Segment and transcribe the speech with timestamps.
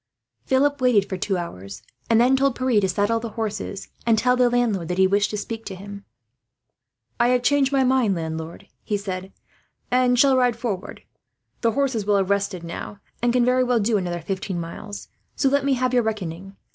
[0.45, 4.35] Philip waited for two hours, and then told Pierre to saddle the horses, and tell
[4.35, 6.05] the landlord that he wished to speak to him.
[7.19, 9.31] "I have changed my mind, landlord," he said,
[9.91, 11.03] "and shall ride forward.
[11.61, 15.49] The horses will have rested now, and can very well do another fifteen miles; so
[15.49, 16.55] let me have your reckoning.